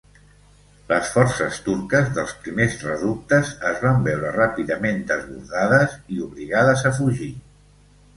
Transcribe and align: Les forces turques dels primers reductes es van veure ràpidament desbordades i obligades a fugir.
Les 0.91 1.09
forces 1.15 1.57
turques 1.65 2.07
dels 2.15 2.31
primers 2.45 2.77
reductes 2.87 3.51
es 3.73 3.77
van 3.83 3.99
veure 4.07 4.31
ràpidament 4.37 5.05
desbordades 5.13 5.93
i 6.17 6.23
obligades 6.29 6.87
a 6.89 6.95
fugir. 7.01 7.29